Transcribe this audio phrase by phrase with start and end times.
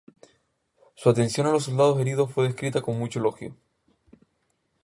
[0.95, 3.55] Su atención a los soldados heridos fue descrita con mucho elogio.